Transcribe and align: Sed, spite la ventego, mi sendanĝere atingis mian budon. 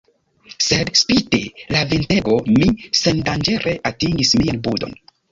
Sed, 0.67 0.87
spite 0.99 1.41
la 1.75 1.83
ventego, 1.91 2.37
mi 2.55 2.69
sendanĝere 3.01 3.75
atingis 3.91 4.33
mian 4.41 4.59
budon. 4.69 4.97